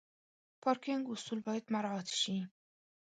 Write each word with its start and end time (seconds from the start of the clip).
پارکینګ 0.61 1.03
اصول 1.13 1.39
باید 1.47 1.65
مراعت 1.73 2.07
شي. 2.21 2.35